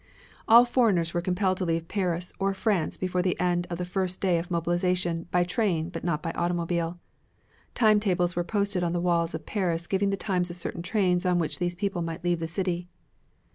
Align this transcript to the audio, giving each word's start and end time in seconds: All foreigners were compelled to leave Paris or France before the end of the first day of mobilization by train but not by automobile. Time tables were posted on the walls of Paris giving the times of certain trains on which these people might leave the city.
All 0.47 0.65
foreigners 0.65 1.13
were 1.13 1.21
compelled 1.21 1.57
to 1.57 1.65
leave 1.65 1.87
Paris 1.87 2.33
or 2.39 2.55
France 2.55 2.97
before 2.97 3.21
the 3.21 3.39
end 3.39 3.67
of 3.69 3.77
the 3.77 3.85
first 3.85 4.19
day 4.19 4.39
of 4.39 4.49
mobilization 4.49 5.27
by 5.29 5.43
train 5.43 5.89
but 5.89 6.03
not 6.03 6.23
by 6.23 6.31
automobile. 6.31 6.97
Time 7.75 7.99
tables 7.99 8.35
were 8.35 8.43
posted 8.43 8.81
on 8.83 8.93
the 8.93 8.99
walls 8.99 9.35
of 9.35 9.45
Paris 9.45 9.85
giving 9.85 10.09
the 10.09 10.17
times 10.17 10.49
of 10.49 10.57
certain 10.57 10.81
trains 10.81 11.23
on 11.23 11.37
which 11.37 11.59
these 11.59 11.75
people 11.75 12.01
might 12.01 12.23
leave 12.23 12.39
the 12.39 12.47
city. 12.47 12.87